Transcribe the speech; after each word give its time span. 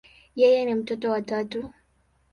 Yeye 0.35 0.65
ni 0.65 0.75
mtoto 0.75 1.09
wa 1.11 1.21
tatu. 1.21 1.73